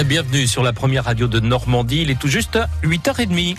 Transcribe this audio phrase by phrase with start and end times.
[0.00, 2.00] Bienvenue sur la première radio de Normandie.
[2.02, 3.56] Il est tout juste 8h30.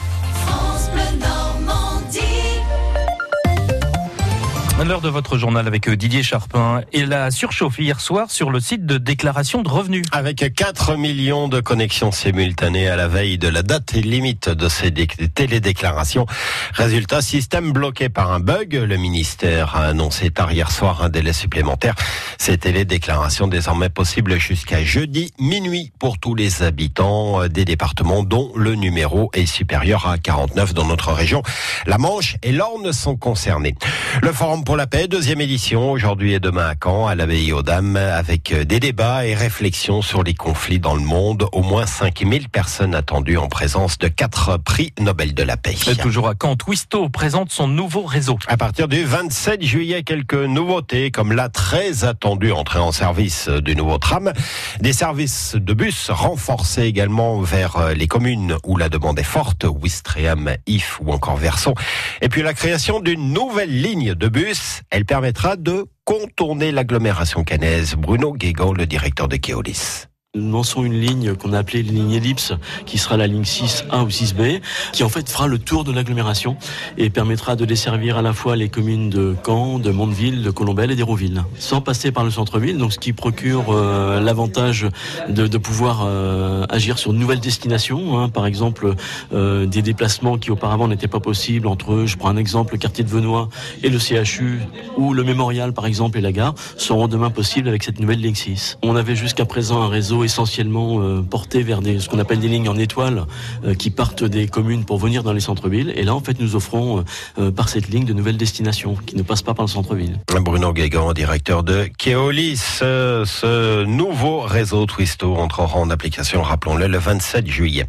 [4.86, 6.82] L'heure de votre journal avec euh, Didier Charpin.
[6.92, 10.04] et la surchauffé hier soir sur le site de déclaration de revenus.
[10.12, 14.92] Avec 4 millions de connexions simultanées à la veille de la date limite de ces
[14.92, 16.26] télédéclarations.
[16.74, 18.74] Résultat, système bloqué par un bug.
[18.74, 21.96] Le ministère a annoncé tard hier soir un délai supplémentaire.
[22.38, 28.52] Ces télédéclarations désormais possibles jusqu'à jeudi minuit pour tous les habitants euh, des départements dont
[28.58, 31.42] le numéro est supérieur à 49 dans notre région.
[31.86, 33.76] La Manche et l'Orne sont concernés.
[34.22, 37.64] Le forum pour la paix, deuxième édition, aujourd'hui et demain à Caen, à l'abbaye aux
[37.64, 41.48] Dames, avec euh, des débats et réflexions sur les conflits dans le monde.
[41.52, 45.76] Au moins 5000 personnes attendues en présence de quatre prix Nobel de la paix.
[46.02, 48.40] toujours à Caen, Twisto présente son nouveau réseau.
[48.48, 53.76] À partir du 27 juillet, quelques nouveautés, comme la très attendue entrée en service du
[53.76, 54.32] nouveau tram,
[54.80, 59.66] des services de bus renforcés également vers euh, les communes où la demande est forte,
[59.66, 61.76] Ouistreham, If ou encore Verson.
[62.22, 64.53] Et puis la création d'une nouvelle ligne de bus
[64.90, 67.96] elle permettra de contourner l'agglomération canaise.
[67.96, 70.08] Bruno Guégan, le directeur de Keolis.
[70.36, 72.54] Nous lançons une ligne qu'on a appelée ligne ellipse,
[72.88, 76.58] qui sera la ligne 6A ou 6B, qui en fait fera le tour de l'agglomération
[76.98, 80.90] et permettra de desservir à la fois les communes de Caen, de Mondeville, de Colombelle
[80.90, 84.88] et d'Hérouville, sans passer par le centre-ville, donc ce qui procure euh, l'avantage
[85.30, 88.96] de, pouvoir euh, agir sur de nouvelles destinations, hein, par exemple
[89.36, 93.04] euh, des déplacements qui auparavant n'étaient pas possibles entre, je prends un exemple, le quartier
[93.04, 93.50] de Venoy
[93.84, 94.62] et le CHU,
[94.98, 98.34] ou le mémorial par exemple et la gare, seront demain possibles avec cette nouvelle ligne
[98.34, 98.80] 6.
[98.82, 102.70] On avait jusqu'à présent un réseau essentiellement euh, porté vers ce qu'on appelle des lignes
[102.70, 103.26] en étoile
[103.66, 105.94] euh, qui partent des communes pour venir dans les centres-villes.
[105.96, 107.04] Et là, en fait, nous offrons
[107.40, 110.20] euh, par cette ligne de nouvelles destinations qui ne passent pas par le centre-ville.
[110.28, 112.58] Bruno Guégan, directeur de Keolis.
[112.82, 117.86] Ce nouveau réseau Twisto entrera en application, rappelons-le, le 27 juillet.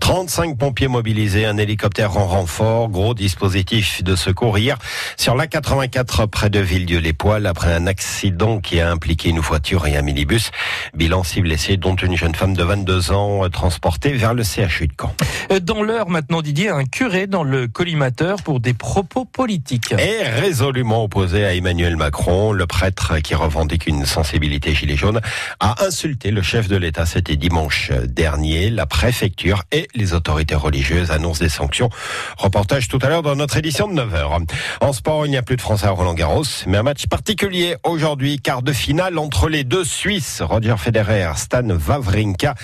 [0.00, 4.78] 35 pompiers mobilisés, un hélicoptère en renfort, gros dispositif de secours hier
[5.16, 9.96] sur la 84 près de Villedieu-les-Poils après un accident qui a impliqué une voiture et
[9.96, 10.50] un minibus.
[10.94, 14.92] Bilan 6 blessés dont une jeune femme de 22 ans transportée vers le CHU de
[15.00, 15.14] Caen.
[15.50, 19.94] Euh, dans l'heure maintenant, Didier, un curé dans le collimateur pour des propos politiques.
[19.98, 25.20] Et résolument opposé à Emmanuel Macron, le prêtre qui revendique une sensibilité gilet jaune
[25.60, 27.06] a insulté le chef de l'État.
[27.06, 28.70] C'était dimanche dernier.
[28.70, 31.90] La préfecture et les autorités religieuses annoncent des sanctions.
[32.36, 34.44] Reportage tout à l'heure dans notre édition de 9h.
[34.80, 37.76] En sport, il n'y a plus de Français à Roland Garros, mais un match particulier
[37.84, 42.54] aujourd'hui, quart de finale entre les deux Suisses, Roger Federer, Stan Wawrinka,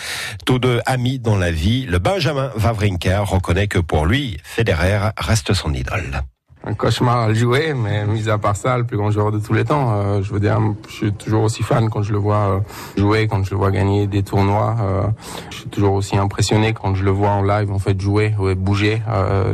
[0.44, 1.87] tous deux amis dans la vie.
[1.87, 6.22] Le Benjamin Wawrinka reconnaît que pour lui, Federer reste son idole
[6.65, 9.39] un cauchemar à le jouer, mais mis à part ça, le plus grand joueur de
[9.39, 9.93] tous les temps.
[9.93, 10.59] Euh, je veux dire,
[10.89, 12.60] je suis toujours aussi fan quand je le vois euh,
[12.97, 14.77] jouer, quand je le vois gagner des tournois.
[14.81, 15.03] Euh,
[15.50, 18.55] je suis toujours aussi impressionné quand je le vois en live, en fait, jouer, ouais,
[18.55, 19.03] bouger.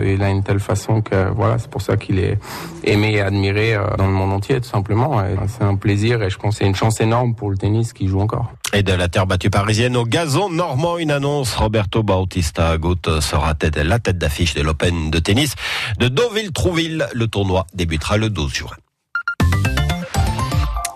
[0.05, 2.39] il a une telle façon que voilà, c'est pour ça qu'il est
[2.85, 5.23] aimé et admiré dans le monde entier, tout simplement.
[5.47, 8.09] C'est un plaisir et je pense que c'est une chance énorme pour le tennis qui
[8.09, 8.53] joue encore.
[8.77, 11.55] Et de la terre battue parisienne au gazon normand, une annonce.
[11.55, 15.55] Roberto Bautista Agut sera tête, la tête d'affiche de l'Open de tennis
[15.99, 17.07] de Deauville-Trouville.
[17.15, 18.77] Le tournoi débutera le 12 juin.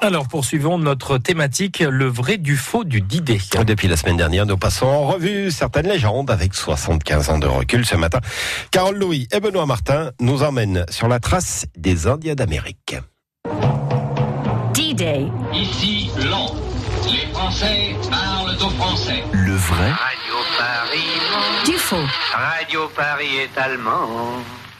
[0.02, 3.40] Alors poursuivons notre thématique, le vrai du faux du Didé.
[3.66, 7.86] Depuis la semaine dernière, nous passons en revue certaines légendes avec 75 ans de recul
[7.86, 8.20] ce matin.
[8.70, 12.96] Carole Louis et Benoît Martin nous emmènent sur la trace des Indiens d'Amérique.
[14.74, 15.28] D-Day.
[15.54, 16.69] Ici, Londres.
[17.40, 19.24] Français parlent au français.
[19.32, 19.90] Le vrai.
[19.92, 21.64] Radio Paris.
[21.64, 22.06] Du faux.
[22.34, 24.08] Radio Paris est allemand.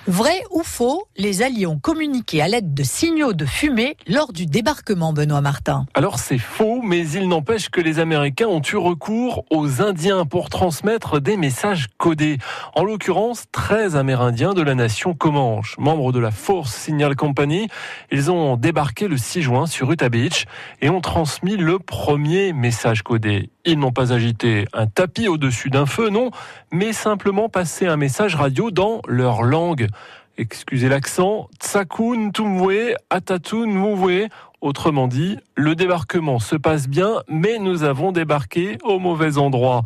[0.07, 4.47] Vrai ou faux, les Alliés ont communiqué à l'aide de signaux de fumée lors du
[4.47, 5.85] débarquement, Benoît Martin.
[5.93, 10.49] Alors c'est faux, mais il n'empêche que les Américains ont eu recours aux Indiens pour
[10.49, 12.39] transmettre des messages codés.
[12.75, 17.69] En l'occurrence, 13 Amérindiens de la nation Comanche, membres de la Force Signal Company.
[18.11, 20.47] Ils ont débarqué le 6 juin sur Utah Beach
[20.81, 23.51] et ont transmis le premier message codé.
[23.67, 26.31] Ils n'ont pas agité un tapis au-dessus d'un feu, non,
[26.73, 29.87] mais simplement passé un message radio dans leur langue.
[30.39, 34.29] Excusez l'accent, Tsakun Tumwe Atatun Mouwe.
[34.61, 39.83] Autrement dit, le débarquement se passe bien, mais nous avons débarqué au mauvais endroit.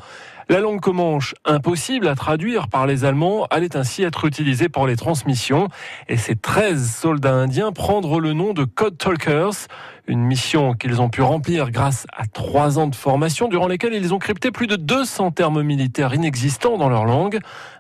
[0.51, 4.97] La langue comanche, impossible à traduire par les Allemands, allait ainsi être utilisée pour les
[4.97, 5.69] transmissions.
[6.09, 9.69] Et ces 13 soldats indiens prendre le nom de Code Talkers,
[10.07, 14.13] une mission qu'ils ont pu remplir grâce à trois ans de formation durant lesquels ils
[14.13, 17.39] ont crypté plus de 200 termes militaires inexistants dans leur langue.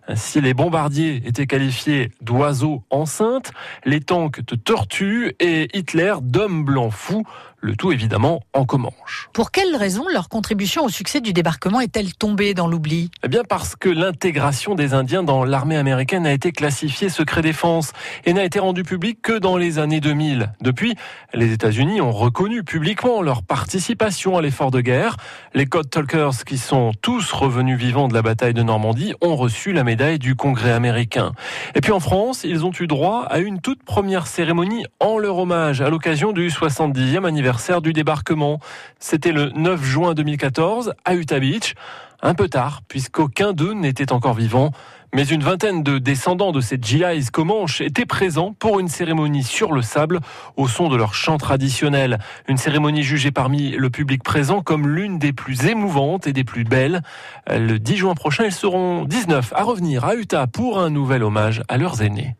[0.08, 3.52] Ainsi, les bombardiers étaient qualifiés d'oiseaux enceintes,
[3.84, 7.24] les tanks de tortues et Hitler d'hommes blancs fous.
[7.64, 9.30] Le tout évidemment en Comanche.
[9.32, 13.10] Pour quelle raison leur contribution au succès du débarquement est-elle tombée dans l'oubli?
[13.24, 17.92] Eh bien parce que l'intégration des Indiens dans l'armée américaine a été classifiée secret défense
[18.26, 20.52] et n'a été rendue publique que dans les années 2000.
[20.60, 20.94] Depuis,
[21.32, 25.16] les États-Unis ont reconnu publiquement leur participation à l'effort de guerre.
[25.54, 29.72] Les Code Talkers, qui sont tous revenus vivants de la bataille de Normandie, ont reçu
[29.72, 31.32] la médaille du Congrès américain.
[31.74, 35.38] Et puis en France, ils ont eu droit à une toute première cérémonie en leur
[35.38, 38.58] hommage à l'occasion du 70e anniversaire du débarquement.
[38.98, 41.74] C'était le 9 juin 2014 à Utah Beach.
[42.22, 44.72] Un peu tard, puisqu'aucun d'eux n'était encore vivant.
[45.14, 49.72] Mais une vingtaine de descendants de ces GIs Comanches étaient présents pour une cérémonie sur
[49.72, 50.20] le sable
[50.56, 52.18] au son de leur chant traditionnel.
[52.48, 56.64] Une cérémonie jugée parmi le public présent comme l'une des plus émouvantes et des plus
[56.64, 57.02] belles.
[57.48, 61.62] Le 10 juin prochain, ils seront 19 à revenir à Utah pour un nouvel hommage
[61.68, 62.34] à leurs aînés.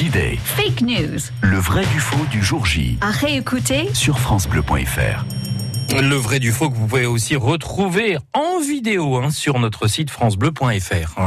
[0.00, 0.38] D-Day.
[0.42, 1.18] Fake news.
[1.42, 2.96] Le vrai du faux du jour J.
[3.02, 5.26] À réécouter sur francebleu.fr.
[6.00, 10.08] Le vrai du faux que vous pouvez aussi retrouver en vidéo hein, sur notre site
[10.08, 11.20] francebleu.fr.